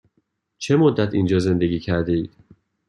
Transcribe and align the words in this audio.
چه 0.57 0.75
مدت 0.77 1.13
اینجا 1.13 1.39
زندگی 1.39 1.79
کرده 1.79 2.13
اید؟ 2.13 2.31